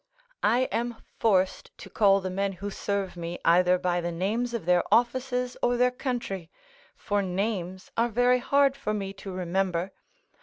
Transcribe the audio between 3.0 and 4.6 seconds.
me either by the names